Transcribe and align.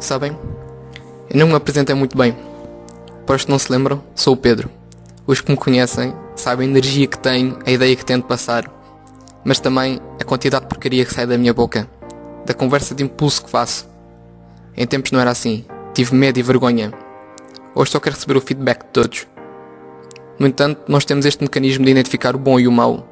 Sabem? 0.00 0.36
Eu 1.28 1.38
não 1.38 1.48
me 1.48 1.54
apresentei 1.54 1.94
muito 1.94 2.16
bem. 2.16 2.36
Para 3.26 3.36
os 3.36 3.44
que 3.44 3.50
não 3.50 3.58
se 3.58 3.70
lembram, 3.70 4.02
sou 4.14 4.34
o 4.34 4.36
Pedro. 4.36 4.70
Os 5.26 5.40
que 5.40 5.50
me 5.50 5.56
conhecem 5.56 6.14
sabem 6.34 6.66
a 6.66 6.70
energia 6.70 7.06
que 7.06 7.18
tenho, 7.18 7.58
a 7.66 7.70
ideia 7.70 7.94
que 7.94 8.04
tento 8.04 8.26
passar, 8.26 8.64
mas 9.44 9.60
também 9.60 10.00
a 10.20 10.24
quantidade 10.24 10.64
de 10.64 10.68
porcaria 10.68 11.04
que 11.04 11.12
sai 11.12 11.26
da 11.26 11.36
minha 11.36 11.52
boca, 11.52 11.88
da 12.46 12.54
conversa 12.54 12.94
de 12.94 13.02
impulso 13.04 13.44
que 13.44 13.50
faço. 13.50 13.88
Em 14.76 14.86
tempos 14.86 15.10
não 15.10 15.20
era 15.20 15.30
assim. 15.30 15.64
Tive 15.92 16.14
medo 16.14 16.38
e 16.38 16.42
vergonha. 16.42 16.92
Hoje 17.74 17.90
só 17.90 18.00
quero 18.00 18.14
receber 18.14 18.36
o 18.36 18.40
feedback 18.40 18.84
de 18.84 18.90
todos. 18.90 19.26
No 20.38 20.46
entanto, 20.46 20.82
nós 20.86 21.04
temos 21.04 21.26
este 21.26 21.42
mecanismo 21.42 21.84
de 21.84 21.90
identificar 21.90 22.36
o 22.36 22.38
bom 22.38 22.60
e 22.60 22.68
o 22.68 22.72
mau. 22.72 23.06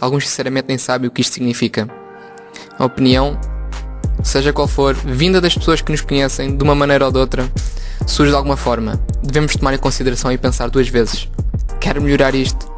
Alguns 0.00 0.28
sinceramente 0.28 0.68
nem 0.68 0.78
sabem 0.78 1.08
o 1.08 1.10
que 1.10 1.20
isto 1.20 1.34
significa. 1.34 1.88
A 2.78 2.84
opinião 2.84 3.38
seja 4.22 4.52
qual 4.52 4.68
for, 4.68 4.94
vinda 4.94 5.40
das 5.40 5.54
pessoas 5.54 5.80
que 5.80 5.92
nos 5.92 6.00
conhecem, 6.00 6.56
de 6.56 6.62
uma 6.62 6.74
maneira 6.74 7.06
ou 7.06 7.12
de 7.12 7.18
outra, 7.18 7.50
surge 8.06 8.30
de 8.30 8.36
alguma 8.36 8.56
forma. 8.56 9.00
Devemos 9.22 9.54
tomar 9.56 9.74
em 9.74 9.78
consideração 9.78 10.32
e 10.32 10.38
pensar 10.38 10.68
duas 10.70 10.88
vezes. 10.88 11.28
Quero 11.80 12.02
melhorar 12.02 12.34
isto. 12.34 12.70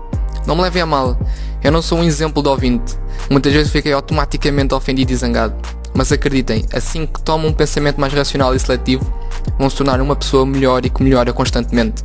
Não 0.46 0.56
me 0.56 0.62
levem 0.62 0.82
a 0.82 0.86
mal. 0.86 1.18
Eu 1.62 1.70
não 1.70 1.82
sou 1.82 1.98
um 1.98 2.04
exemplo 2.04 2.42
de 2.42 2.48
ouvinte. 2.48 2.96
Muitas 3.30 3.52
vezes 3.52 3.72
fiquei 3.72 3.92
automaticamente 3.92 4.74
ofendido 4.74 5.12
e 5.12 5.16
zangado. 5.16 5.54
Mas 5.94 6.12
acreditem, 6.12 6.64
assim 6.72 7.06
que 7.06 7.20
tomam 7.20 7.48
um 7.48 7.52
pensamento 7.52 8.00
mais 8.00 8.12
racional 8.12 8.54
e 8.54 8.58
seletivo, 8.58 9.12
vão 9.58 9.68
se 9.68 9.76
tornar 9.76 10.00
uma 10.00 10.16
pessoa 10.16 10.46
melhor 10.46 10.84
e 10.84 10.90
que 10.90 11.02
melhora 11.02 11.32
constantemente. 11.32 12.02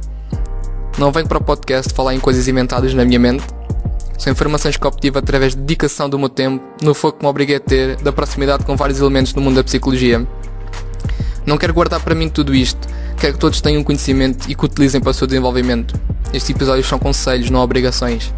Não 0.98 1.12
venho 1.12 1.28
para 1.28 1.38
o 1.38 1.44
podcast 1.44 1.94
falar 1.94 2.14
em 2.14 2.20
coisas 2.20 2.48
inventadas 2.48 2.94
na 2.94 3.06
minha 3.06 3.20
mente, 3.20 3.44
são 4.18 4.32
informações 4.32 4.78
que 4.78 4.88
obtive 4.88 5.20
através 5.20 5.54
de 5.54 5.62
dedicação 5.62 6.10
do 6.10 6.18
meu 6.18 6.30
tempo, 6.30 6.64
no 6.82 6.94
foco 6.94 7.20
que 7.20 7.26
me 7.26 7.30
obriguei 7.30 7.58
a 7.58 7.60
ter, 7.60 7.96
da 7.98 8.12
proximidade 8.12 8.66
com 8.66 8.76
vários 8.76 9.00
elementos 9.00 9.34
do 9.34 9.42
mundo 9.42 9.56
da 9.56 9.64
psicologia. 9.64 10.26
Não 11.46 11.58
quero 11.58 11.74
guardar 11.74 12.00
para 12.00 12.16
mim 12.16 12.28
tudo 12.28 12.56
isto, 12.56 12.88
quero 13.20 13.34
que 13.34 13.40
todos 13.40 13.62
tenham 13.62 13.84
conhecimento 13.84 14.50
e 14.50 14.56
que 14.56 14.66
utilizem 14.66 15.00
para 15.00 15.12
o 15.12 15.14
seu 15.14 15.28
desenvolvimento. 15.28 15.94
Estes 16.34 16.50
episódios 16.50 16.88
são 16.88 16.98
conselhos, 16.98 17.50
não 17.50 17.60
obrigações. 17.60 18.34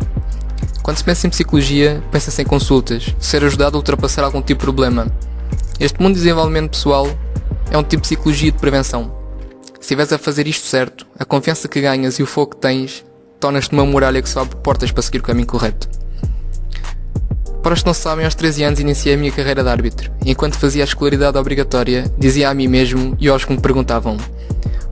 Quando 0.83 0.97
se 0.97 1.03
pensa 1.03 1.27
em 1.27 1.29
psicologia, 1.29 2.03
pensa-se 2.11 2.41
em 2.41 2.45
consultas, 2.45 3.15
ser 3.19 3.43
ajudado 3.43 3.75
a 3.75 3.79
ultrapassar 3.79 4.23
algum 4.23 4.41
tipo 4.41 4.59
de 4.59 4.65
problema. 4.65 5.07
Este 5.79 6.01
mundo 6.01 6.15
de 6.15 6.21
desenvolvimento 6.21 6.71
pessoal 6.71 7.07
é 7.69 7.77
um 7.77 7.83
tipo 7.83 8.03
de 8.03 8.09
psicologia 8.09 8.51
de 8.51 8.57
prevenção. 8.57 9.15
Se 9.75 9.81
estiveres 9.81 10.11
a 10.11 10.17
fazer 10.17 10.47
isto 10.47 10.65
certo, 10.65 11.05
a 11.17 11.23
confiança 11.23 11.67
que 11.67 11.79
ganhas 11.79 12.19
e 12.19 12.23
o 12.23 12.25
foco 12.25 12.55
que 12.55 12.61
tens 12.61 13.05
tornas-te 13.39 13.73
uma 13.73 13.85
muralha 13.85 14.21
que 14.21 14.29
só 14.29 14.41
abre 14.41 14.55
portas 14.57 14.91
para 14.91 15.03
seguir 15.03 15.19
o 15.19 15.23
caminho 15.23 15.47
correto. 15.47 15.87
Para 17.61 17.73
os 17.73 17.81
que 17.81 17.87
não 17.87 17.93
sabem, 17.93 18.25
aos 18.25 18.35
13 18.35 18.63
anos 18.63 18.79
iniciei 18.79 19.15
a 19.15 19.17
minha 19.17 19.31
carreira 19.31 19.63
de 19.63 19.69
árbitro, 19.69 20.11
enquanto 20.25 20.57
fazia 20.57 20.83
a 20.83 20.85
escolaridade 20.85 21.37
obrigatória, 21.37 22.11
dizia 22.17 22.49
a 22.49 22.53
mim 22.53 22.67
mesmo 22.67 23.15
e 23.19 23.27
aos 23.27 23.43
que 23.43 23.51
me 23.51 23.59
perguntavam: 23.59 24.17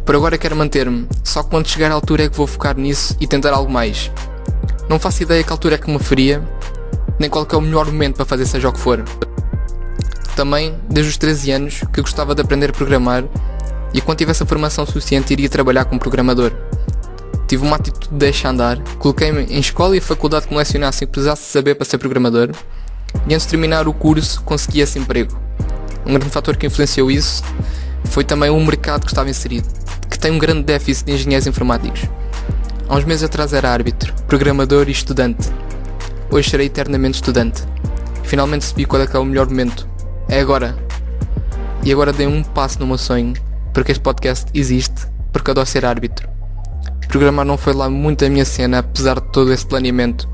Por 0.06 0.16
agora 0.16 0.38
quero 0.38 0.56
manter-me, 0.56 1.08
só 1.24 1.42
quando 1.42 1.68
chegar 1.68 1.92
à 1.92 1.94
altura 1.94 2.26
é 2.26 2.30
que 2.30 2.36
vou 2.36 2.48
focar 2.48 2.78
nisso 2.78 3.16
e 3.20 3.28
tentar 3.28 3.54
algo 3.54 3.72
mais. 3.72 4.12
Não 4.90 5.00
faço 5.00 5.24
ideia 5.24 5.44
que 5.44 5.52
altura 5.52 5.76
é 5.76 5.78
que 5.78 5.90
me 5.90 6.00
faria, 6.00 6.44
nem 7.18 7.30
qual 7.30 7.48
é 7.50 7.56
o 7.56 7.62
melhor 7.62 7.86
momento 7.86 8.18
para 8.18 8.26
fazer 8.26 8.46
seja 8.46 8.70
o 8.70 8.74
que 8.74 8.80
for. 8.80 9.04
Também, 10.36 10.76
desde 10.90 11.12
os 11.12 11.18
13 11.18 11.52
anos, 11.52 11.82
que 11.94 12.02
gostava 12.02 12.36
de 12.36 12.42
aprender 12.42 12.70
a 12.70 12.74
programar 12.74 13.24
e 13.94 14.02
quando 14.02 14.18
tivesse 14.18 14.44
a 14.44 14.46
formação 14.46 14.86
suficiente 14.86 15.32
iria 15.32 15.48
trabalhar 15.48 15.86
como 15.86 15.98
programador 15.98 16.52
tive 17.56 17.66
uma 17.66 17.78
atitude 17.78 18.10
de 18.10 18.16
deixar 18.16 18.50
andar, 18.50 18.78
coloquei-me 19.00 19.44
em 19.44 19.60
escola 19.60 19.96
e 19.96 20.02
faculdade 20.02 20.46
que 20.46 20.52
me 20.52 20.58
lecionassem 20.58 21.08
que 21.08 21.14
precisasse 21.14 21.44
saber 21.44 21.76
para 21.76 21.86
ser 21.86 21.98
programador, 21.98 22.50
e 23.30 23.34
antes 23.34 23.46
de 23.46 23.52
terminar 23.52 23.88
o 23.88 23.94
curso 23.94 24.42
consegui 24.44 24.82
esse 24.82 25.00
emprego. 25.00 25.40
Um 26.06 26.14
grande 26.14 26.32
fator 26.32 26.58
que 26.58 26.68
influenciou 26.68 27.10
isso 27.10 27.42
foi 28.06 28.26
também 28.26 28.50
o 28.50 28.60
mercado 28.60 29.06
que 29.06 29.12
estava 29.12 29.30
inserido, 29.30 29.70
que 30.10 30.20
tem 30.20 30.32
um 30.32 30.38
grande 30.38 30.64
déficit 30.64 31.06
de 31.06 31.14
engenheiros 31.14 31.48
informáticos. 31.48 32.02
Há 32.90 32.98
uns 32.98 33.06
meses 33.06 33.24
atrás 33.24 33.54
era 33.54 33.72
árbitro, 33.72 34.14
programador 34.28 34.90
e 34.90 34.92
estudante. 34.92 35.50
Hoje 36.30 36.50
serei 36.50 36.68
eternamente 36.68 37.16
estudante. 37.16 37.64
Finalmente 38.24 38.64
percebi 38.64 38.84
qual 38.86 39.02
é 39.02 39.08
que 39.08 39.16
é 39.16 39.20
o 39.20 39.24
melhor 39.24 39.48
momento. 39.48 39.88
É 40.28 40.42
agora. 40.42 40.76
E 41.86 41.92
agora 41.94 42.12
dei 42.12 42.28
um 42.28 42.44
passo 42.44 42.80
no 42.82 42.88
meu 42.88 42.98
sonho, 42.98 43.34
porque 43.74 43.94
este 43.94 44.02
podcast 44.02 44.46
existe, 44.54 45.08
porque 45.32 45.52
adoro 45.52 45.66
ser 45.66 45.86
árbitro. 45.86 46.35
Programar 47.08 47.46
não 47.46 47.58
foi 47.58 47.74
lá 47.74 47.90
muito 47.90 48.26
a 48.26 48.30
minha 48.30 48.46
cena, 48.46 48.80
apesar 48.80 49.20
de 49.20 49.32
todo 49.32 49.52
esse 49.54 49.66
planeamento. 49.66 50.28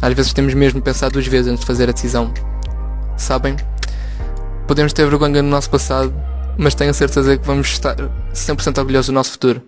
Às 0.00 0.14
vezes 0.14 0.32
temos 0.32 0.54
mesmo 0.54 0.82
pensado 0.82 1.14
duas 1.14 1.26
vezes 1.26 1.50
antes 1.50 1.60
de 1.60 1.66
fazer 1.66 1.88
a 1.88 1.92
decisão. 1.92 2.32
Sabem? 3.16 3.56
Podemos 4.66 4.92
ter 4.92 5.08
vergonha 5.08 5.42
do 5.42 5.48
nosso 5.48 5.70
passado, 5.70 6.12
mas 6.58 6.74
tenho 6.74 6.90
a 6.90 6.94
certeza 6.94 7.36
que 7.36 7.46
vamos 7.46 7.68
estar 7.68 7.96
100% 7.96 8.78
orgulhosos 8.78 9.06
do 9.06 9.12
nosso 9.12 9.32
futuro. 9.32 9.62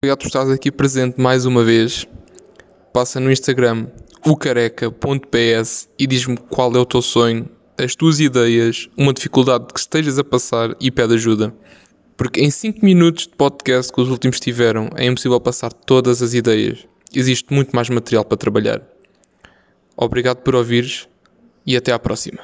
Obrigado 0.00 0.18
por 0.20 0.26
estar 0.28 0.52
aqui 0.52 0.70
presente 0.70 1.20
mais 1.20 1.44
uma 1.44 1.64
vez. 1.64 2.06
Passa 2.92 3.18
no 3.18 3.32
Instagram 3.32 3.88
ocareca.ps 4.24 5.88
e 5.98 6.06
diz-me 6.06 6.36
qual 6.36 6.72
é 6.76 6.78
o 6.78 6.86
teu 6.86 7.02
sonho, 7.02 7.48
as 7.76 7.96
tuas 7.96 8.20
ideias, 8.20 8.88
uma 8.96 9.12
dificuldade 9.12 9.66
que 9.74 9.80
estejas 9.80 10.16
a 10.16 10.22
passar 10.22 10.76
e 10.80 10.88
pede 10.92 11.14
ajuda. 11.14 11.52
Porque 12.16 12.40
em 12.40 12.48
5 12.48 12.78
minutos 12.84 13.26
de 13.26 13.34
podcast 13.34 13.92
que 13.92 14.00
os 14.00 14.08
últimos 14.08 14.38
tiveram 14.38 14.88
é 14.94 15.04
impossível 15.04 15.40
passar 15.40 15.72
todas 15.72 16.22
as 16.22 16.32
ideias. 16.32 16.86
Existe 17.12 17.52
muito 17.52 17.74
mais 17.74 17.90
material 17.90 18.24
para 18.24 18.38
trabalhar. 18.38 18.80
Obrigado 19.96 20.44
por 20.44 20.54
ouvires 20.54 21.08
e 21.66 21.76
até 21.76 21.90
à 21.90 21.98
próxima. 21.98 22.38